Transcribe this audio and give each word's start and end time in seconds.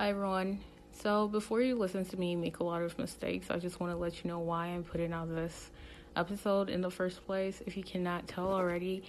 Hi, 0.00 0.08
everyone. 0.08 0.60
So, 0.92 1.28
before 1.28 1.60
you 1.60 1.74
listen 1.74 2.06
to 2.06 2.16
me 2.18 2.34
make 2.34 2.60
a 2.60 2.64
lot 2.64 2.80
of 2.80 2.98
mistakes, 2.98 3.50
I 3.50 3.58
just 3.58 3.80
want 3.80 3.92
to 3.92 3.98
let 3.98 4.24
you 4.24 4.30
know 4.30 4.38
why 4.38 4.68
I'm 4.68 4.82
putting 4.82 5.12
out 5.12 5.28
this 5.28 5.68
episode 6.16 6.70
in 6.70 6.80
the 6.80 6.90
first 6.90 7.26
place. 7.26 7.62
If 7.66 7.76
you 7.76 7.82
cannot 7.82 8.26
tell 8.26 8.50
already, 8.50 9.02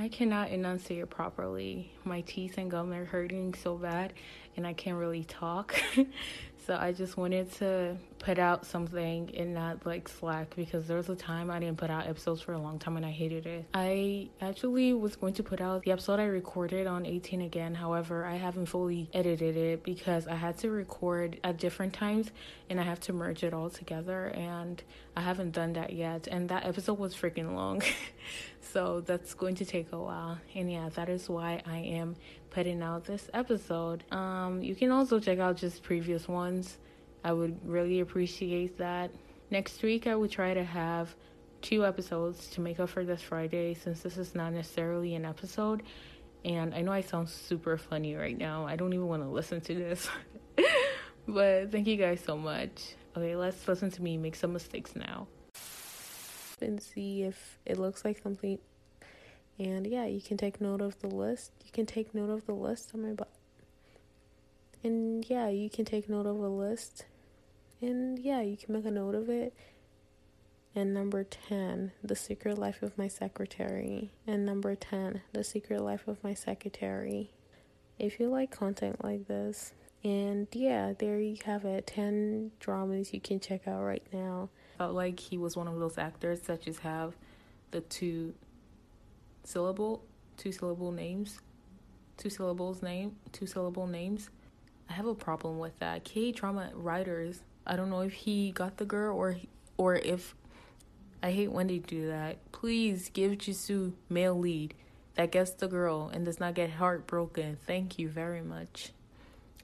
I 0.00 0.08
cannot 0.08 0.50
enunciate 0.50 1.08
properly. 1.10 1.92
My 2.02 2.22
teeth 2.22 2.58
and 2.58 2.68
gum 2.68 2.92
are 2.92 3.04
hurting 3.04 3.54
so 3.54 3.76
bad, 3.76 4.14
and 4.56 4.66
I 4.66 4.72
can't 4.72 4.98
really 4.98 5.22
talk. 5.22 5.80
so 6.66 6.76
I 6.80 6.92
just 6.92 7.16
wanted 7.16 7.52
to 7.54 7.96
put 8.18 8.38
out 8.38 8.64
something 8.64 9.34
and 9.36 9.52
not 9.52 9.84
like 9.84 10.08
slack 10.08 10.54
because 10.54 10.86
there 10.86 10.96
was 10.96 11.08
a 11.08 11.16
time 11.16 11.50
I 11.50 11.58
didn't 11.58 11.76
put 11.76 11.90
out 11.90 12.06
episodes 12.06 12.40
for 12.40 12.52
a 12.52 12.58
long 12.58 12.78
time 12.78 12.96
and 12.96 13.04
I 13.04 13.10
hated 13.10 13.46
it. 13.46 13.66
I 13.74 14.28
actually 14.40 14.92
was 14.94 15.16
going 15.16 15.34
to 15.34 15.42
put 15.42 15.60
out 15.60 15.82
the 15.82 15.90
episode 15.90 16.20
I 16.20 16.26
recorded 16.26 16.86
on 16.86 17.04
18 17.04 17.40
again. 17.40 17.74
However, 17.74 18.24
I 18.24 18.36
haven't 18.36 18.66
fully 18.66 19.10
edited 19.12 19.56
it 19.56 19.82
because 19.82 20.28
I 20.28 20.36
had 20.36 20.56
to 20.58 20.70
record 20.70 21.40
at 21.42 21.56
different 21.56 21.94
times 21.94 22.30
and 22.70 22.78
I 22.78 22.84
have 22.84 23.00
to 23.00 23.12
merge 23.12 23.42
it 23.42 23.52
all 23.52 23.68
together 23.68 24.26
and 24.26 24.80
I 25.16 25.22
haven't 25.22 25.50
done 25.50 25.72
that 25.72 25.92
yet. 25.92 26.28
And 26.28 26.48
that 26.50 26.64
episode 26.64 26.98
was 26.98 27.14
freaking 27.14 27.54
long. 27.56 27.82
so 28.60 29.00
that's 29.00 29.34
going 29.34 29.56
to 29.56 29.64
take 29.64 29.92
a 29.92 29.98
while. 29.98 30.38
And 30.54 30.70
yeah, 30.70 30.90
that 30.90 31.08
is 31.08 31.28
why 31.28 31.60
I 31.66 31.78
am 31.78 32.14
putting 32.52 32.82
out 32.82 33.04
this 33.04 33.28
episode. 33.32 34.04
Um, 34.12 34.62
you 34.62 34.74
can 34.74 34.90
also 34.90 35.18
check 35.18 35.38
out 35.38 35.56
just 35.56 35.82
previous 35.82 36.28
ones. 36.28 36.78
I 37.24 37.32
would 37.32 37.58
really 37.66 38.00
appreciate 38.00 38.78
that. 38.78 39.10
Next 39.50 39.82
week, 39.82 40.06
I 40.06 40.14
would 40.14 40.30
try 40.30 40.54
to 40.54 40.62
have 40.62 41.14
two 41.62 41.86
episodes 41.86 42.48
to 42.48 42.60
make 42.60 42.78
up 42.78 42.90
for 42.90 43.04
this 43.04 43.22
Friday 43.22 43.74
since 43.74 44.00
this 44.00 44.18
is 44.18 44.34
not 44.34 44.52
necessarily 44.52 45.14
an 45.14 45.24
episode. 45.24 45.82
And 46.44 46.74
I 46.74 46.82
know 46.82 46.92
I 46.92 47.00
sound 47.00 47.28
super 47.28 47.76
funny 47.76 48.16
right 48.16 48.36
now. 48.36 48.66
I 48.66 48.76
don't 48.76 48.92
even 48.92 49.06
want 49.06 49.22
to 49.22 49.28
listen 49.28 49.60
to 49.62 49.74
this. 49.74 50.08
but 51.28 51.70
thank 51.72 51.86
you 51.86 51.96
guys 51.96 52.20
so 52.20 52.36
much. 52.36 52.96
Okay, 53.16 53.36
let's 53.36 53.66
listen 53.66 53.90
to 53.92 54.02
me 54.02 54.16
make 54.16 54.34
some 54.34 54.52
mistakes 54.52 54.94
now. 54.96 55.26
And 56.60 56.82
see 56.82 57.22
if 57.22 57.58
it 57.64 57.78
looks 57.78 58.04
like 58.04 58.20
something. 58.22 58.58
And 59.58 59.86
yeah, 59.86 60.06
you 60.06 60.20
can 60.20 60.36
take 60.36 60.60
note 60.60 60.80
of 60.80 60.98
the 61.00 61.08
list. 61.08 61.52
You 61.64 61.70
can 61.72 61.86
take 61.86 62.14
note 62.14 62.30
of 62.30 62.46
the 62.46 62.54
list 62.54 62.90
on 62.94 63.02
my 63.02 63.12
butt. 63.12 63.30
And 64.82 65.24
yeah, 65.28 65.48
you 65.48 65.70
can 65.70 65.84
take 65.84 66.08
note 66.08 66.26
of 66.26 66.36
a 66.36 66.48
list 66.48 67.04
and 67.82 68.18
yeah, 68.18 68.40
you 68.40 68.56
can 68.56 68.74
make 68.74 68.84
a 68.84 68.90
note 68.90 69.14
of 69.14 69.28
it. 69.28 69.52
And 70.74 70.94
number 70.94 71.24
10, 71.24 71.92
The 72.02 72.16
Secret 72.16 72.56
Life 72.56 72.82
of 72.82 72.96
My 72.96 73.08
Secretary. 73.08 74.10
And 74.26 74.46
number 74.46 74.74
10, 74.74 75.20
The 75.32 75.44
Secret 75.44 75.82
Life 75.82 76.08
of 76.08 76.22
My 76.24 76.32
Secretary. 76.32 77.30
If 77.98 78.18
you 78.18 78.28
like 78.28 78.50
content 78.50 79.04
like 79.04 79.28
this, 79.28 79.74
and 80.02 80.46
yeah, 80.52 80.94
there 80.98 81.20
you 81.20 81.36
have 81.44 81.64
it 81.64 81.86
10 81.86 82.52
dramas 82.58 83.12
you 83.12 83.20
can 83.20 83.38
check 83.38 83.68
out 83.68 83.82
right 83.82 84.02
now. 84.12 84.48
Felt 84.78 84.94
like 84.94 85.20
he 85.20 85.36
was 85.36 85.56
one 85.56 85.68
of 85.68 85.78
those 85.78 85.98
actors 85.98 86.40
that 86.42 86.62
just 86.62 86.80
have 86.80 87.14
the 87.70 87.82
two 87.82 88.32
syllable, 89.44 90.04
two 90.36 90.52
syllable 90.52 90.92
names, 90.92 91.40
two 92.16 92.30
syllables 92.30 92.82
name, 92.82 93.16
two 93.32 93.46
syllable 93.46 93.86
names. 93.86 94.30
I 94.88 94.94
have 94.94 95.06
a 95.06 95.14
problem 95.14 95.58
with 95.58 95.78
that. 95.78 96.04
K 96.04 96.32
drama 96.32 96.70
writers 96.74 97.40
I 97.66 97.76
don't 97.76 97.90
know 97.90 98.00
if 98.00 98.12
he 98.12 98.50
got 98.50 98.76
the 98.76 98.84
girl 98.84 99.16
or 99.16 99.36
or 99.76 99.94
if 99.94 100.34
I 101.22 101.30
hate 101.30 101.52
when 101.52 101.68
they 101.68 101.78
do 101.78 102.08
that. 102.08 102.38
Please 102.50 103.10
give 103.12 103.32
Jisoo 103.32 103.92
male 104.08 104.38
lead 104.38 104.74
that 105.14 105.30
gets 105.30 105.52
the 105.52 105.68
girl 105.68 106.10
and 106.12 106.24
does 106.24 106.40
not 106.40 106.54
get 106.54 106.70
heartbroken. 106.70 107.58
Thank 107.66 107.98
you 107.98 108.08
very 108.08 108.42
much. 108.42 108.92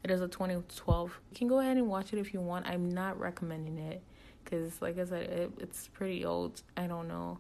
It 0.05 0.11
is 0.11 0.21
a 0.21 0.29
2012. 0.29 1.21
You 1.31 1.37
can 1.37 1.49
go 1.49 1.59
ahead 1.59 1.77
and 1.77 1.89
watch 1.89 2.13
it 2.13 2.19
if 2.19 2.33
you 2.33 2.41
want. 2.41 2.69
I'm 2.69 2.89
not 2.89 3.19
recommending 3.19 3.79
it 3.79 4.03
because, 4.45 4.81
like 4.81 4.99
I 4.99 5.05
said, 5.05 5.23
it, 5.25 5.51
it's 5.59 5.89
pretty 5.89 6.25
old. 6.25 6.63
I 6.77 6.87
don't 6.87 7.09
know, 7.09 7.39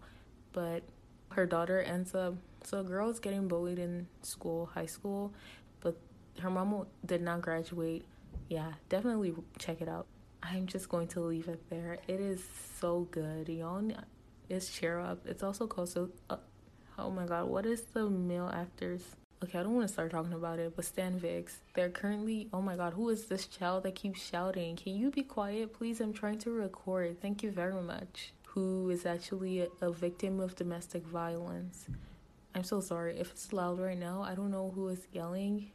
but 0.52 0.82
her 1.30 1.46
daughter 1.46 1.80
ends 1.80 2.14
up. 2.14 2.34
So, 2.64 2.80
a 2.80 2.84
girl 2.84 3.08
is 3.08 3.20
getting 3.20 3.48
bullied 3.48 3.78
in 3.78 4.06
school, 4.22 4.66
high 4.66 4.86
school, 4.86 5.32
but 5.80 5.96
her 6.40 6.50
mom 6.50 6.86
did 7.06 7.22
not 7.22 7.42
graduate. 7.42 8.04
Yeah, 8.48 8.72
definitely 8.88 9.34
check 9.58 9.80
it 9.80 9.88
out. 9.88 10.06
I'm 10.42 10.66
just 10.66 10.88
going 10.88 11.08
to 11.08 11.20
leave 11.20 11.48
it 11.48 11.68
there. 11.68 11.98
It 12.06 12.20
is 12.20 12.42
so 12.80 13.08
good. 13.10 13.48
Y'all 13.48 13.82
is 14.48 14.70
cheer 14.70 14.98
up. 14.98 15.26
It's 15.26 15.42
also 15.42 15.66
called 15.66 15.88
so. 15.88 16.10
Uh, 16.30 16.36
oh 16.98 17.10
my 17.10 17.26
god, 17.26 17.46
what 17.48 17.66
is 17.66 17.82
the 17.92 18.08
male 18.08 18.50
actors? 18.52 19.02
Okay, 19.42 19.58
I 19.58 19.62
don't 19.62 19.74
want 19.74 19.86
to 19.86 19.92
start 19.92 20.10
talking 20.10 20.32
about 20.32 20.58
it, 20.58 20.74
but 20.74 20.84
Stan 20.84 21.20
VIXX. 21.20 21.58
They're 21.74 21.90
currently. 21.90 22.48
Oh 22.52 22.60
my 22.60 22.76
god, 22.76 22.94
who 22.94 23.08
is 23.08 23.26
this 23.26 23.46
child 23.46 23.84
that 23.84 23.94
keeps 23.94 24.20
shouting? 24.20 24.76
Can 24.76 24.94
you 24.94 25.10
be 25.10 25.22
quiet, 25.22 25.72
please? 25.72 26.00
I'm 26.00 26.12
trying 26.12 26.38
to 26.38 26.50
record. 26.50 27.20
Thank 27.20 27.42
you 27.42 27.50
very 27.50 27.80
much. 27.80 28.32
Who 28.58 28.90
is 28.90 29.06
actually 29.06 29.60
a, 29.60 29.68
a 29.80 29.92
victim 29.92 30.40
of 30.40 30.56
domestic 30.56 31.06
violence? 31.06 31.86
I'm 32.56 32.64
so 32.64 32.80
sorry 32.80 33.16
if 33.16 33.30
it's 33.30 33.52
loud 33.52 33.78
right 33.78 33.96
now. 33.96 34.22
I 34.22 34.34
don't 34.34 34.50
know 34.50 34.72
who 34.74 34.88
is 34.88 35.06
yelling. 35.12 35.70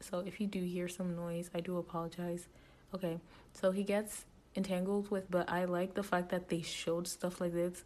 So 0.00 0.18
if 0.18 0.40
you 0.40 0.48
do 0.48 0.60
hear 0.60 0.88
some 0.88 1.14
noise, 1.14 1.48
I 1.54 1.60
do 1.60 1.78
apologize. 1.78 2.48
Okay, 2.92 3.20
so 3.52 3.70
he 3.70 3.84
gets 3.84 4.24
entangled 4.56 5.12
with, 5.12 5.30
but 5.30 5.48
I 5.48 5.66
like 5.66 5.94
the 5.94 6.02
fact 6.02 6.30
that 6.30 6.48
they 6.48 6.60
showed 6.60 7.06
stuff 7.06 7.40
like 7.40 7.52
this. 7.52 7.84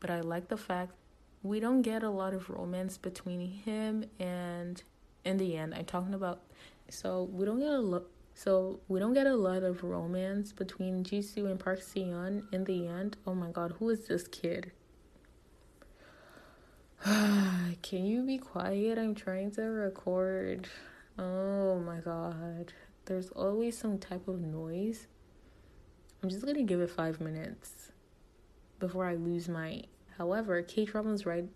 But 0.00 0.10
I 0.10 0.20
like 0.20 0.48
the 0.48 0.58
fact 0.58 0.92
we 1.42 1.58
don't 1.58 1.80
get 1.80 2.02
a 2.02 2.10
lot 2.10 2.34
of 2.34 2.50
romance 2.50 2.98
between 2.98 3.40
him 3.40 4.04
and 4.20 4.82
in 5.24 5.38
the 5.38 5.56
end. 5.56 5.74
I'm 5.74 5.86
talking 5.86 6.12
about 6.12 6.42
so 6.90 7.22
we 7.32 7.46
don't 7.46 7.60
get 7.60 7.70
a 7.70 7.80
lot. 7.80 8.02
So 8.38 8.78
we 8.86 9.00
don't 9.00 9.14
get 9.14 9.26
a 9.26 9.34
lot 9.34 9.64
of 9.64 9.82
romance 9.82 10.52
between 10.52 11.02
Jisoo 11.02 11.50
and 11.50 11.58
Park 11.58 11.80
Seon 11.80 12.44
in 12.52 12.62
the 12.62 12.86
end. 12.86 13.16
Oh 13.26 13.34
my 13.34 13.50
god, 13.50 13.74
who 13.78 13.90
is 13.90 14.06
this 14.06 14.28
kid? 14.28 14.70
Can 17.02 18.06
you 18.06 18.22
be 18.22 18.38
quiet? 18.38 18.96
I'm 18.96 19.16
trying 19.16 19.50
to 19.52 19.62
record. 19.62 20.68
Oh 21.18 21.80
my 21.80 21.98
god 21.98 22.72
there's 23.08 23.30
always 23.30 23.76
some 23.76 23.98
type 23.98 24.28
of 24.28 24.38
noise. 24.40 25.06
I'm 26.22 26.28
just 26.28 26.44
gonna 26.44 26.62
give 26.62 26.80
it 26.80 26.90
five 26.90 27.20
minutes 27.20 27.90
before 28.78 29.06
I 29.06 29.14
lose 29.14 29.48
my. 29.48 29.82
However, 30.18 30.62
K 30.62 30.84
drama's 30.84 31.24
right 31.24 31.48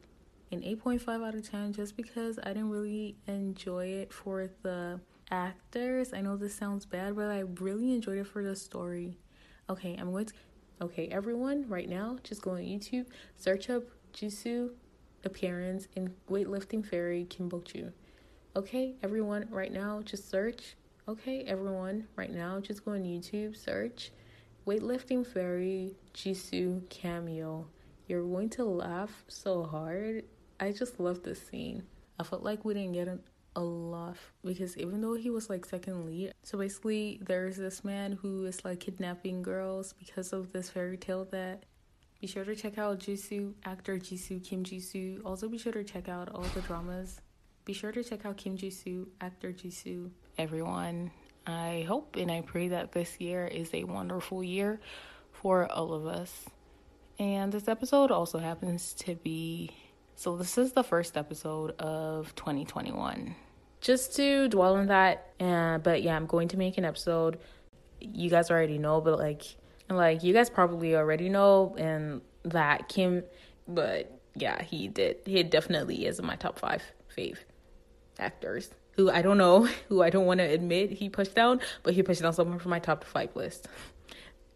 an 0.51 0.63
8.5 0.63 1.27
out 1.27 1.35
of 1.35 1.49
10 1.49 1.75
just 1.75 1.97
because 1.97 2.39
I 2.43 2.49
didn't 2.49 2.71
really 2.71 3.17
enjoy 3.27 3.87
it 3.87 4.13
for 4.13 4.51
the 4.63 5.01
actors. 5.33 6.13
I 6.13 6.21
know 6.21 6.37
this 6.37 6.55
sounds 6.55 6.87
bad, 6.87 7.17
but 7.17 7.29
I 7.29 7.41
really 7.41 7.93
enjoyed 7.93 8.19
it 8.19 8.29
for 8.29 8.45
the 8.45 8.55
story. 8.55 9.19
Okay, 9.69 9.97
I'm 9.99 10.13
going 10.13 10.27
to. 10.27 10.35
Okay, 10.81 11.09
everyone, 11.09 11.69
right 11.69 11.89
now, 11.89 12.19
just 12.23 12.43
go 12.43 12.53
on 12.53 12.59
YouTube, 12.59 13.07
search 13.37 13.71
up 13.71 13.83
Jisoo 14.13 14.71
appearance 15.25 15.89
in 15.97 16.13
weightlifting 16.31 16.85
fairy 16.85 17.25
Kim 17.25 17.49
Bok-joo. 17.49 17.93
Okay, 18.55 18.95
everyone, 19.03 19.49
right 19.51 19.73
now, 19.73 20.03
just 20.05 20.31
search 20.31 20.77
Okay, 21.09 21.43
everyone, 21.49 22.07
right 22.15 22.33
now, 22.33 22.61
just 22.61 22.85
go 22.85 22.93
on 22.93 23.03
YouTube, 23.03 23.57
search 23.57 24.13
Weightlifting 24.69 25.27
Fairy 25.27 25.97
Jisoo 26.15 26.89
Cameo. 26.91 27.67
You're 28.07 28.23
going 28.23 28.51
to 28.51 28.65
laugh 28.65 29.25
so 29.27 29.65
hard. 29.65 30.23
I 30.61 30.71
just 30.71 31.01
love 31.01 31.25
this 31.25 31.45
scene. 31.45 31.83
I 32.21 32.23
felt 32.23 32.45
like 32.45 32.65
we 32.65 32.75
didn't 32.75 32.93
get 32.93 33.09
a, 33.09 33.19
a 33.55 33.61
lot 33.61 34.17
because 34.45 34.77
even 34.79 35.01
though 35.01 35.15
he 35.15 35.31
was 35.31 35.51
like 35.51 35.65
second 35.65 36.07
lead, 36.07 36.33
so 36.43 36.59
basically 36.59 37.21
there's 37.23 37.57
this 37.57 37.85
man 37.85 38.13
who 38.13 38.47
is 38.47 38.65
like 38.65 38.81
kidnapping 38.81 39.43
girls 39.43 39.93
because 39.99 40.33
of 40.33 40.53
this 40.53 40.71
fairy 40.71 40.97
tale 40.97 41.27
that 41.33 41.65
be 42.21 42.27
sure 42.27 42.45
to 42.45 42.55
check 42.55 42.79
out 42.79 43.01
Jisoo, 43.01 43.55
actor 43.65 43.99
Jisoo, 43.99 44.45
Kim 44.45 44.65
Jisoo. 44.65 45.21
Also 45.25 45.49
be 45.49 45.59
sure 45.59 45.73
to 45.73 45.83
check 45.83 46.09
out 46.09 46.29
all 46.35 46.47
the 46.55 46.61
dramas. 46.61 47.21
Be 47.65 47.73
sure 47.73 47.93
to 47.93 48.03
check 48.03 48.25
out 48.25 48.37
Kim 48.37 48.57
Jisoo, 48.57 49.09
actor 49.21 49.53
Jisoo 49.53 50.11
everyone. 50.39 51.11
I 51.47 51.85
hope 51.87 52.17
and 52.17 52.31
I 52.31 52.41
pray 52.43 52.69
that 52.69 52.93
this 52.93 53.21
year 53.21 53.47
is 53.47 53.71
a 53.75 53.85
wonderful 53.85 54.43
year 54.43 54.81
for 55.33 55.71
all 55.71 55.93
of 55.93 56.07
us. 56.07 56.45
And 57.19 57.53
this 57.53 57.69
episode 57.69 58.11
also 58.11 58.39
happens 58.39 58.95
to 59.01 59.15
be 59.15 59.71
so, 60.15 60.37
this 60.37 60.59
is 60.59 60.73
the 60.73 60.85
first 60.85 61.17
episode 61.17 61.73
of 61.79 62.35
2021. 62.35 63.35
Just 63.81 64.15
to 64.17 64.49
dwell 64.49 64.77
on 64.77 64.87
that, 64.87 65.33
uh, 65.41 65.79
but 65.79 66.03
yeah, 66.03 66.15
I'm 66.15 66.27
going 66.27 66.49
to 66.49 66.57
make 66.57 66.79
an 66.79 66.85
episode. 66.85 67.39
You 68.01 68.31
guys 68.31 68.51
already 68.51 68.79
know, 68.79 69.01
but 69.01 69.19
like, 69.19 69.43
like 69.91 70.23
you 70.23 70.33
guys 70.33 70.49
probably 70.49 70.95
already 70.95 71.29
know, 71.29 71.75
and 71.77 72.21
that 72.45 72.89
Kim, 72.89 73.25
but 73.67 74.21
yeah, 74.35 74.63
he 74.63 74.89
did. 74.89 75.19
He 75.27 75.43
definitely 75.43 76.07
is 76.07 76.19
in 76.19 76.27
my 76.27 76.37
top 76.37 76.59
five 76.59 76.83
fave 77.17 77.39
actors 78.19 78.71
who 78.97 79.11
I 79.11 79.23
don't 79.23 79.39
know, 79.39 79.69
who 79.89 80.03
I 80.03 80.11
don't 80.11 80.27
want 80.27 80.39
to 80.39 80.45
admit 80.45 80.91
he 80.91 81.09
pushed 81.09 81.35
down, 81.35 81.61
but 81.83 81.95
he 81.95 82.03
pushed 82.03 82.23
down 82.23 82.33
someone 82.33 82.59
from 82.59 82.71
my 82.71 82.79
top 82.79 83.05
five 83.05 83.35
list. 83.35 83.69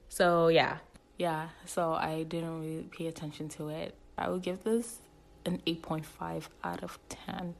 So 0.09 0.49
yeah, 0.49 0.79
yeah. 1.19 1.49
So 1.65 1.93
I 1.93 2.23
didn't 2.23 2.61
really 2.61 2.89
pay 2.91 3.07
attention 3.07 3.49
to 3.51 3.69
it. 3.69 3.95
I 4.19 4.31
would 4.31 4.43
give 4.43 4.65
this 4.65 4.99
an 5.47 5.63
8.5 5.67 6.49
out 6.65 6.83
of 6.83 6.99
10. 7.09 7.55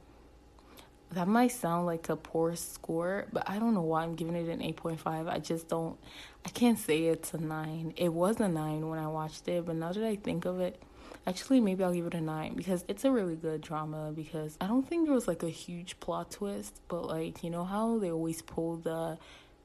that 1.11 1.27
might 1.27 1.53
sound 1.53 1.85
like 1.85 2.09
a 2.09 2.17
poor 2.17 2.55
score, 2.55 3.27
but 3.31 3.49
I 3.49 3.59
don't 3.59 3.73
know 3.73 3.81
why 3.81 4.03
I'm 4.03 4.15
giving 4.15 4.35
it 4.35 4.49
an 4.49 4.59
8.5. 4.59 5.29
I 5.29 5.39
just 5.39 5.69
don't, 5.69 5.97
I 6.45 6.49
can't 6.49 6.77
say 6.77 7.05
it's 7.05 7.33
a 7.33 7.37
9. 7.37 7.93
It 7.95 8.11
was 8.11 8.39
a 8.41 8.49
9 8.49 8.89
when 8.89 8.99
I 8.99 9.07
watched 9.07 9.47
it, 9.47 9.65
but 9.65 9.75
now 9.77 9.93
that 9.93 10.03
I 10.03 10.17
think 10.17 10.45
of 10.45 10.59
it, 10.59 10.81
actually, 11.25 11.61
maybe 11.61 11.83
I'll 11.83 11.93
give 11.93 12.07
it 12.07 12.13
a 12.13 12.21
9 12.21 12.55
because 12.55 12.83
it's 12.89 13.05
a 13.05 13.11
really 13.11 13.37
good 13.37 13.61
drama. 13.61 14.11
Because 14.13 14.57
I 14.59 14.67
don't 14.67 14.87
think 14.87 15.05
there 15.05 15.13
was 15.13 15.27
like 15.29 15.43
a 15.43 15.49
huge 15.49 15.99
plot 16.01 16.31
twist, 16.31 16.81
but 16.89 17.05
like, 17.05 17.41
you 17.41 17.49
know 17.49 17.63
how 17.63 17.99
they 17.99 18.11
always 18.11 18.41
pull 18.41 18.77
the 18.77 19.17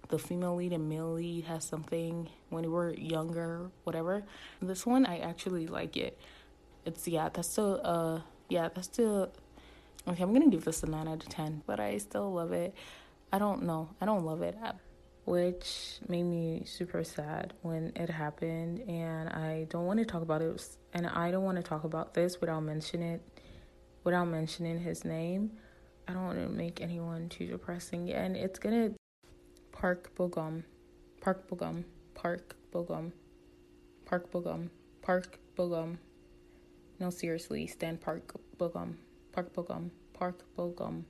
the 0.08 0.18
female 0.18 0.56
lead 0.56 0.72
and 0.72 0.88
male 0.88 1.14
lead 1.14 1.44
has 1.44 1.64
something 1.64 2.28
when 2.50 2.62
they 2.62 2.68
were 2.68 2.92
younger, 2.94 3.70
whatever. 3.84 4.22
This 4.60 4.84
one, 4.84 5.06
I 5.06 5.18
actually 5.18 5.66
like 5.66 5.96
it. 5.96 6.18
It's, 6.84 7.06
yeah, 7.06 7.28
that's 7.32 7.48
still, 7.48 7.80
uh, 7.84 8.20
yeah, 8.48 8.68
that's 8.74 8.88
still 8.88 9.32
Okay, 10.08 10.24
I'm 10.24 10.32
gonna 10.32 10.50
give 10.50 10.64
this 10.64 10.82
a 10.82 10.86
9 10.86 11.06
out 11.06 11.22
of 11.22 11.28
10, 11.28 11.62
but 11.64 11.78
I 11.78 11.96
still 11.98 12.32
love 12.32 12.52
it. 12.52 12.74
I 13.32 13.38
don't 13.38 13.62
know. 13.62 13.88
I 14.00 14.04
don't 14.04 14.24
love 14.24 14.42
it. 14.42 14.56
Which 15.24 16.00
made 16.08 16.24
me 16.24 16.64
super 16.66 17.04
sad 17.04 17.52
when 17.62 17.92
it 17.94 18.10
happened, 18.10 18.80
and 18.88 19.28
I 19.28 19.68
don't 19.70 19.86
want 19.86 20.00
to 20.00 20.04
talk 20.04 20.22
about 20.22 20.42
it. 20.42 20.76
And 20.92 21.06
I 21.06 21.30
don't 21.30 21.44
want 21.44 21.56
to 21.58 21.62
talk 21.62 21.84
about 21.84 22.14
this 22.14 22.40
without 22.40 22.64
mentioning 22.64 23.10
it, 23.10 23.40
without 24.02 24.26
mentioning 24.26 24.80
his 24.80 25.04
name. 25.04 25.52
I 26.08 26.14
don't 26.14 26.24
want 26.24 26.38
to 26.38 26.48
make 26.48 26.80
anyone 26.80 27.28
too 27.28 27.46
depressing, 27.46 28.10
and 28.10 28.36
it's 28.36 28.58
gonna 28.58 28.94
Park 29.70 30.10
Bogum, 30.16 30.64
Park 31.20 31.48
Bogum, 31.48 31.84
Park 32.14 32.56
Bogum, 32.72 33.12
Park 34.04 34.32
Bogum, 34.32 34.70
Park 35.00 35.38
Bogum. 35.56 35.98
No, 37.02 37.10
seriously, 37.10 37.66
stand 37.66 38.00
Park 38.00 38.32
Bogum. 38.58 38.94
Park 39.32 39.52
Bogum. 39.52 39.90
Park 40.12 40.44
Bogum. 40.56 41.02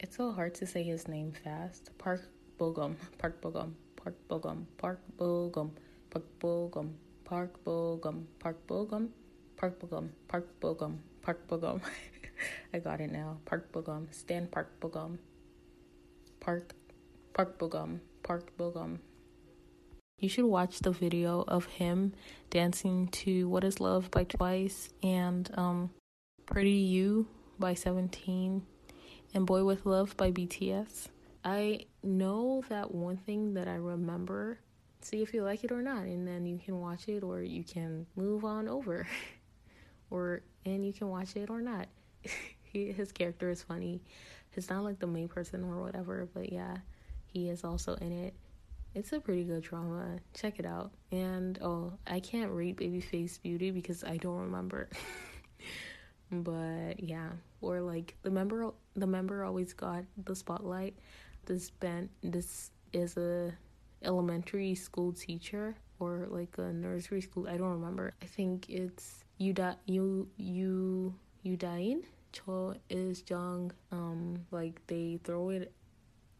It's 0.00 0.16
so 0.16 0.32
hard 0.32 0.54
to 0.54 0.64
say 0.66 0.82
his 0.82 1.06
name 1.06 1.32
fast. 1.32 1.90
Park 1.98 2.22
Bogum. 2.58 2.96
Park 3.18 3.42
Bogum. 3.42 3.72
Park 3.94 4.16
Bogum. 4.26 4.64
Park 4.78 5.00
Bogum. 5.18 5.68
Park 6.08 6.24
Bogum. 6.40 6.92
Park 7.26 7.62
Bogum. 7.66 8.24
Park 8.38 8.66
Bogum. 8.66 9.08
Park 9.58 9.78
Bogum. 9.78 10.08
Park 10.28 10.48
Bogum. 10.62 10.96
Park 11.20 11.46
Bogum. 11.46 11.82
I 12.72 12.78
got 12.78 13.02
it 13.02 13.12
now. 13.12 13.36
Park 13.44 13.70
Bogum. 13.70 14.06
Stan 14.14 14.46
Park 14.46 14.80
Bogum. 14.80 15.18
Park 16.40 16.74
Park 17.34 17.58
Bogum. 17.58 18.00
Park 18.22 18.56
Bogum. 18.56 18.96
You 20.18 20.28
should 20.28 20.46
watch 20.46 20.78
the 20.78 20.92
video 20.92 21.44
of 21.48 21.66
him 21.66 22.12
dancing 22.48 23.08
to 23.08 23.48
What 23.48 23.64
Is 23.64 23.80
Love 23.80 24.10
by 24.10 24.24
Twice 24.24 24.88
and 25.02 25.50
um 25.54 25.90
Pretty 26.46 26.70
You 26.70 27.26
by 27.58 27.74
17 27.74 28.62
and 29.34 29.46
Boy 29.46 29.64
with 29.64 29.84
Love 29.84 30.16
by 30.16 30.30
BTS. 30.30 31.08
I 31.44 31.86
know 32.02 32.62
that 32.68 32.94
one 32.94 33.16
thing 33.16 33.54
that 33.54 33.68
I 33.68 33.74
remember. 33.74 34.60
See 35.00 35.20
if 35.20 35.34
you 35.34 35.42
like 35.42 35.64
it 35.64 35.72
or 35.72 35.82
not, 35.82 36.04
and 36.04 36.26
then 36.26 36.46
you 36.46 36.58
can 36.58 36.80
watch 36.80 37.08
it 37.08 37.22
or 37.22 37.42
you 37.42 37.64
can 37.64 38.06
move 38.16 38.44
on 38.44 38.68
over. 38.68 39.06
or 40.10 40.42
and 40.64 40.86
you 40.86 40.92
can 40.92 41.08
watch 41.08 41.36
it 41.36 41.50
or 41.50 41.60
not. 41.60 41.88
his 42.72 43.12
character 43.12 43.50
is 43.50 43.62
funny. 43.62 44.00
He's 44.54 44.70
not 44.70 44.84
like 44.84 45.00
the 45.00 45.06
main 45.06 45.28
person 45.28 45.64
or 45.64 45.80
whatever, 45.82 46.28
but 46.32 46.52
yeah, 46.52 46.78
he 47.26 47.48
is 47.48 47.64
also 47.64 47.94
in 47.96 48.12
it. 48.12 48.34
It's 48.94 49.12
a 49.12 49.20
pretty 49.20 49.44
good 49.44 49.62
drama. 49.62 50.18
Check 50.34 50.58
it 50.58 50.66
out. 50.66 50.92
And 51.10 51.58
oh, 51.60 51.94
I 52.06 52.20
can't 52.20 52.52
rate 52.52 52.76
Babyface 52.76 53.42
Beauty 53.42 53.70
because 53.70 54.04
I 54.04 54.16
don't 54.16 54.38
remember. 54.38 54.88
but 56.30 57.02
yeah 57.02 57.28
or 57.60 57.80
like 57.80 58.16
the 58.22 58.30
member 58.30 58.70
the 58.96 59.06
member 59.06 59.44
always 59.44 59.72
got 59.72 60.04
the 60.24 60.34
spotlight 60.34 60.94
this 61.46 61.70
band 61.70 62.08
this 62.22 62.70
is 62.92 63.16
a 63.16 63.52
elementary 64.02 64.74
school 64.74 65.12
teacher 65.12 65.76
or 65.98 66.26
like 66.30 66.56
a 66.58 66.72
nursery 66.72 67.20
school 67.20 67.46
i 67.48 67.56
don't 67.56 67.72
remember 67.72 68.14
i 68.22 68.26
think 68.26 68.68
it's 68.68 69.24
yuda 69.40 69.76
you 69.86 70.28
you 70.36 71.14
yudain 71.44 72.02
cho 72.32 72.74
is 72.90 73.22
young 73.28 73.70
um 73.92 74.36
like 74.50 74.80
they 74.86 75.20
throw 75.24 75.50
it 75.50 75.72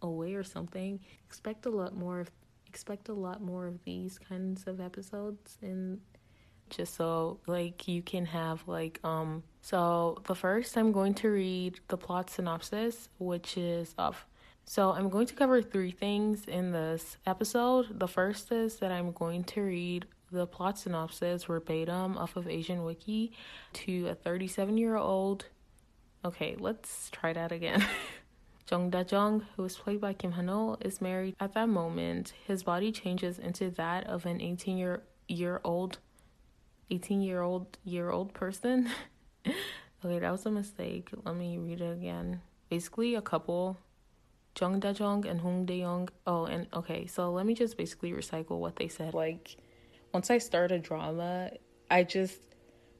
away 0.04 0.34
or 0.34 0.44
something 0.44 1.00
expect 1.26 1.66
a 1.66 1.70
lot 1.70 1.94
more 1.94 2.20
of 2.20 2.30
expect 2.66 3.08
a 3.08 3.12
lot 3.12 3.40
more 3.40 3.66
of 3.66 3.82
these 3.84 4.18
kinds 4.18 4.66
of 4.66 4.80
episodes 4.80 5.58
and 5.62 6.00
just 6.70 6.94
so 6.94 7.38
like 7.46 7.86
you 7.86 8.02
can 8.02 8.24
have 8.26 8.66
like 8.66 8.98
um 9.04 9.42
so 9.60 10.18
the 10.26 10.34
first 10.34 10.76
I'm 10.76 10.92
going 10.92 11.14
to 11.14 11.28
read 11.28 11.80
the 11.88 11.96
plot 11.96 12.30
synopsis 12.30 13.08
which 13.18 13.56
is 13.56 13.94
of 13.98 14.26
so 14.66 14.92
I'm 14.92 15.08
going 15.08 15.26
to 15.26 15.34
cover 15.34 15.60
three 15.60 15.90
things 15.90 16.46
in 16.46 16.72
this 16.72 17.18
episode. 17.26 17.98
The 17.98 18.08
first 18.08 18.50
is 18.50 18.76
that 18.76 18.90
I'm 18.90 19.12
going 19.12 19.44
to 19.44 19.60
read 19.60 20.06
the 20.32 20.46
plot 20.46 20.78
synopsis 20.78 21.44
verbatim 21.44 22.16
off 22.16 22.36
of 22.36 22.48
Asian 22.48 22.84
Wiki 22.84 23.32
to 23.74 24.08
a 24.08 24.14
37 24.14 24.78
year 24.78 24.96
old. 24.96 25.46
Okay, 26.24 26.56
let's 26.58 27.10
try 27.10 27.32
that 27.34 27.52
again. 27.52 27.86
Jung 28.70 28.90
Da 28.90 29.04
Jung, 29.08 29.44
who 29.56 29.64
is 29.64 29.76
played 29.76 30.00
by 30.00 30.14
Kim 30.14 30.32
Han 30.32 30.76
is 30.80 31.00
married. 31.00 31.36
At 31.38 31.52
that 31.54 31.68
moment, 31.68 32.32
his 32.46 32.62
body 32.62 32.92
changes 32.92 33.38
into 33.38 33.70
that 33.72 34.06
of 34.06 34.24
an 34.26 34.40
18 34.40 34.78
year 34.78 35.02
year 35.28 35.60
old 35.64 35.98
18 36.90 37.22
year 37.22 37.42
old 37.42 37.78
year 37.84 38.10
old 38.10 38.32
person. 38.32 38.88
okay, 40.04 40.18
that 40.18 40.30
was 40.30 40.46
a 40.46 40.50
mistake. 40.50 41.10
Let 41.24 41.36
me 41.36 41.58
read 41.58 41.80
it 41.80 41.92
again. 41.92 42.40
Basically, 42.70 43.14
a 43.14 43.22
couple, 43.22 43.78
Jung 44.58 44.80
Da 44.80 44.90
Jung 44.90 45.26
and 45.26 45.40
Hong 45.40 45.66
Dae-young. 45.66 46.08
Oh, 46.26 46.44
and 46.46 46.66
okay, 46.72 47.06
so 47.06 47.32
let 47.32 47.46
me 47.46 47.54
just 47.54 47.76
basically 47.76 48.12
recycle 48.12 48.58
what 48.58 48.76
they 48.76 48.88
said. 48.88 49.14
Like, 49.14 49.56
once 50.12 50.30
I 50.30 50.38
start 50.38 50.72
a 50.72 50.78
drama, 50.78 51.50
I 51.90 52.04
just 52.04 52.38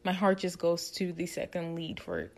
my 0.05 0.13
heart 0.13 0.39
just 0.39 0.59
goes 0.59 0.91
to 0.93 1.13
the 1.13 1.27
second 1.27 1.75
lead 1.75 2.01
for 2.01 2.19
it. 2.21 2.37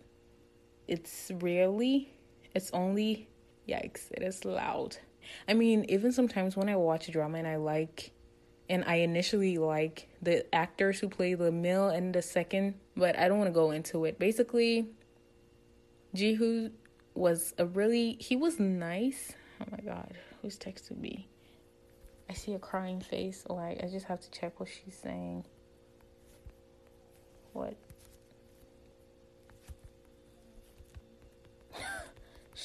It's 0.86 1.32
rarely, 1.40 2.12
it's 2.56 2.70
only, 2.72 3.28
yikes, 3.68 4.10
it 4.12 4.22
is 4.22 4.44
loud. 4.46 4.96
I 5.46 5.52
mean, 5.52 5.84
even 5.90 6.10
sometimes 6.10 6.56
when 6.56 6.70
I 6.70 6.76
watch 6.76 7.10
drama 7.12 7.36
and 7.38 7.46
I 7.46 7.56
like 7.56 8.12
and 8.68 8.82
I 8.86 8.96
initially 8.96 9.58
like 9.58 10.08
the 10.22 10.52
actors 10.54 10.98
who 10.98 11.08
play 11.08 11.34
the 11.34 11.52
male 11.52 11.88
and 11.88 12.14
the 12.14 12.22
second, 12.22 12.74
but 12.96 13.18
I 13.18 13.28
don't 13.28 13.38
want 13.38 13.48
to 13.48 13.54
go 13.54 13.72
into 13.72 14.06
it. 14.06 14.18
Basically, 14.18 14.88
Jihu 16.16 16.72
was 17.14 17.52
a 17.58 17.66
really 17.66 18.16
he 18.20 18.36
was 18.36 18.58
nice. 18.58 19.32
Oh 19.60 19.66
my 19.70 19.78
god, 19.84 20.14
who's 20.40 20.58
texting 20.58 20.98
me? 20.98 21.28
I 22.30 22.32
see 22.32 22.54
a 22.54 22.58
crying 22.58 23.02
face. 23.02 23.44
I, 23.50 23.76
I 23.82 23.88
just 23.92 24.06
have 24.06 24.20
to 24.20 24.30
check 24.30 24.58
what 24.58 24.70
she's 24.70 24.98
saying. 25.00 25.44
What? 27.52 27.76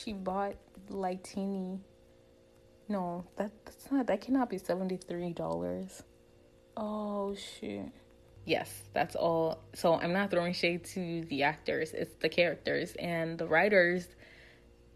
She 0.04 0.14
bought 0.14 0.56
Lightini 0.90 1.80
no, 2.92 3.24
that, 3.38 3.52
that's 3.64 3.90
not. 3.90 4.08
That 4.08 4.20
cannot 4.20 4.50
be 4.50 4.58
seventy 4.58 4.98
three 4.98 5.32
dollars. 5.32 6.04
Oh 6.76 7.34
shit. 7.36 7.90
Yes, 8.44 8.70
that's 8.94 9.16
all. 9.16 9.60
So 9.74 9.94
I'm 9.94 10.12
not 10.12 10.30
throwing 10.30 10.52
shade 10.52 10.84
to 10.96 11.22
the 11.30 11.44
actors. 11.44 11.94
It's 11.94 12.14
the 12.20 12.28
characters 12.28 12.94
and 13.00 13.38
the 13.38 13.48
writers. 13.48 14.10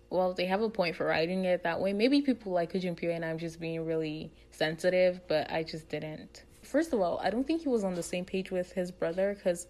Well, 0.09 0.33
they 0.33 0.45
have 0.45 0.61
a 0.61 0.69
point 0.69 0.97
for 0.97 1.05
writing 1.05 1.45
it 1.45 1.63
that 1.63 1.79
way. 1.79 1.93
Maybe 1.93 2.21
people 2.21 2.51
like 2.51 2.73
Junpyo 2.73 3.15
and 3.15 3.23
I'm 3.23 3.37
just 3.37 3.61
being 3.61 3.85
really 3.85 4.29
sensitive, 4.51 5.21
but 5.29 5.49
I 5.49 5.63
just 5.63 5.87
didn't. 5.87 6.43
First 6.63 6.91
of 6.91 6.99
all, 6.99 7.19
I 7.23 7.29
don't 7.29 7.47
think 7.47 7.61
he 7.61 7.69
was 7.69 7.85
on 7.85 7.95
the 7.95 8.03
same 8.03 8.25
page 8.25 8.51
with 8.51 8.73
his 8.73 8.91
brother 8.91 9.35
because 9.35 9.67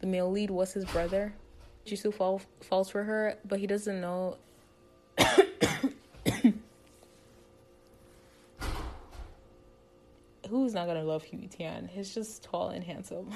the 0.00 0.06
male 0.06 0.30
lead 0.30 0.50
was 0.50 0.72
his 0.72 0.86
brother. 0.86 1.34
Jisoo 1.84 2.12
fall, 2.14 2.40
falls 2.62 2.88
for 2.88 3.02
her, 3.02 3.36
but 3.44 3.60
he 3.60 3.66
doesn't 3.66 4.00
know 4.00 4.38
who's 10.66 10.74
not 10.74 10.88
gonna 10.88 11.04
love 11.04 11.22
Hu 11.22 11.36
Yitian? 11.36 11.88
He's 11.88 12.12
just 12.12 12.42
tall 12.42 12.70
and 12.70 12.82
handsome, 12.82 13.30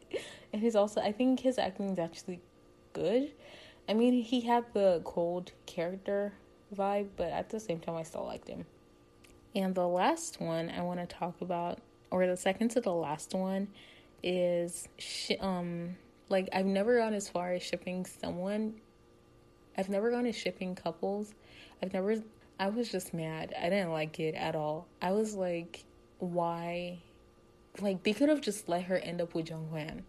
and 0.52 0.60
he's 0.60 0.74
also 0.74 1.00
I 1.00 1.12
think 1.12 1.38
his 1.38 1.56
acting 1.56 1.90
is 1.90 1.98
actually 2.00 2.40
good. 2.92 3.30
I 3.88 3.94
mean, 3.94 4.20
he 4.20 4.40
had 4.40 4.64
the 4.74 5.00
cold 5.04 5.52
character 5.64 6.32
vibe, 6.74 7.10
but 7.16 7.28
at 7.28 7.50
the 7.50 7.60
same 7.60 7.78
time, 7.78 7.94
I 7.94 8.02
still 8.02 8.24
liked 8.24 8.48
him. 8.48 8.66
And 9.54 9.76
the 9.76 9.86
last 9.86 10.40
one 10.40 10.70
I 10.70 10.82
want 10.82 10.98
to 10.98 11.06
talk 11.06 11.40
about, 11.40 11.78
or 12.10 12.26
the 12.26 12.36
second 12.36 12.70
to 12.70 12.80
the 12.80 12.92
last 12.92 13.32
one, 13.32 13.68
is 14.24 14.88
sh- 14.98 15.38
um 15.38 15.94
like 16.30 16.48
I've 16.52 16.66
never 16.66 16.98
gone 16.98 17.14
as 17.14 17.28
far 17.28 17.52
as 17.52 17.62
shipping 17.62 18.06
someone. 18.06 18.74
I've 19.78 19.88
never 19.88 20.10
gone 20.10 20.26
as 20.26 20.34
shipping 20.34 20.74
couples. 20.74 21.32
I've 21.80 21.92
never. 21.92 22.16
I 22.58 22.70
was 22.70 22.90
just 22.90 23.14
mad. 23.14 23.54
I 23.56 23.68
didn't 23.68 23.92
like 23.92 24.18
it 24.18 24.34
at 24.34 24.56
all. 24.56 24.88
I 25.00 25.12
was 25.12 25.36
like, 25.36 25.84
why 26.22 26.98
like 27.80 28.04
they 28.04 28.12
could 28.12 28.28
have 28.28 28.40
just 28.40 28.68
let 28.68 28.84
her 28.84 28.96
end 28.96 29.20
up 29.20 29.34
with 29.34 29.48
Jung 29.48 29.66
Hwan. 29.70 30.04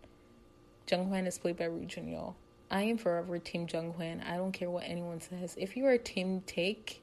Jung 0.89 1.05
Hwan 1.07 1.25
is 1.25 1.39
played 1.39 1.57
by 1.57 1.65
Ryu 1.65 1.85
Jun-yeol. 1.85 2.35
I 2.69 2.83
am 2.83 2.97
forever 2.97 3.39
Team 3.39 3.67
Jung-hwan. 3.71 4.21
I 4.21 4.37
don't 4.37 4.51
care 4.51 4.69
what 4.69 4.83
anyone 4.85 5.21
says. 5.21 5.55
If 5.57 5.75
you 5.75 5.85
are 5.87 5.97
Team 5.97 6.43
Taek, 6.45 6.97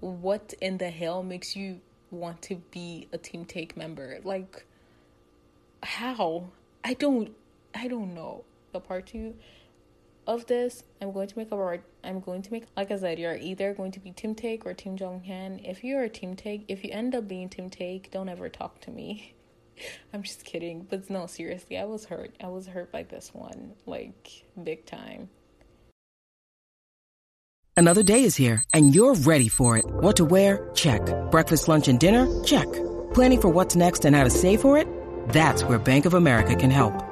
what 0.00 0.54
in 0.60 0.78
the 0.78 0.90
hell 0.90 1.22
makes 1.22 1.54
you 1.54 1.80
want 2.10 2.42
to 2.42 2.56
be 2.70 3.06
a 3.12 3.18
Team 3.18 3.44
Taek 3.44 3.76
member? 3.76 4.18
Like, 4.24 4.64
how? 5.82 6.48
I 6.82 6.94
don't. 6.94 7.32
I 7.74 7.86
don't 7.86 8.14
know. 8.14 8.44
The 8.72 8.80
part 8.80 9.06
two 9.06 9.34
of 10.26 10.46
this, 10.46 10.84
I'm 11.00 11.12
going 11.12 11.28
to 11.28 11.38
make 11.38 11.52
a 11.52 11.78
I'm 12.04 12.20
going 12.20 12.42
to 12.42 12.52
make 12.52 12.66
like 12.76 12.90
I 12.90 12.96
said, 12.96 13.18
you're 13.18 13.36
either 13.36 13.74
going 13.74 13.92
to 13.92 14.00
be 14.00 14.12
Team 14.12 14.34
Taek 14.34 14.64
or 14.64 14.74
Team 14.74 14.96
Jung-hwan. 14.96 15.60
If 15.64 15.82
you 15.84 15.96
are 15.96 16.04
a 16.04 16.08
Team 16.08 16.36
Taek, 16.36 16.64
if 16.68 16.84
you 16.84 16.90
end 16.92 17.14
up 17.14 17.28
being 17.28 17.48
Team 17.48 17.70
Taek, 17.70 18.10
don't 18.10 18.28
ever 18.28 18.48
talk 18.48 18.80
to 18.82 18.90
me. 18.90 19.34
I'm 20.12 20.22
just 20.22 20.44
kidding, 20.44 20.86
but 20.88 21.08
no, 21.10 21.26
seriously, 21.26 21.78
I 21.78 21.84
was 21.84 22.04
hurt. 22.04 22.34
I 22.42 22.48
was 22.48 22.66
hurt 22.66 22.92
by 22.92 23.02
this 23.02 23.30
one, 23.32 23.72
like 23.86 24.44
big 24.62 24.86
time. 24.86 25.30
Another 27.76 28.02
day 28.02 28.24
is 28.24 28.36
here, 28.36 28.62
and 28.74 28.94
you're 28.94 29.14
ready 29.14 29.48
for 29.48 29.78
it. 29.78 29.84
What 29.86 30.16
to 30.16 30.26
wear? 30.26 30.70
Check. 30.74 31.02
Breakfast, 31.30 31.68
lunch, 31.68 31.88
and 31.88 31.98
dinner? 31.98 32.26
Check. 32.44 32.70
Planning 33.14 33.40
for 33.40 33.48
what's 33.48 33.76
next 33.76 34.04
and 34.04 34.14
how 34.14 34.24
to 34.24 34.30
save 34.30 34.60
for 34.60 34.76
it? 34.76 34.86
That's 35.30 35.64
where 35.64 35.78
Bank 35.78 36.04
of 36.04 36.14
America 36.14 36.54
can 36.54 36.70
help. 36.70 37.11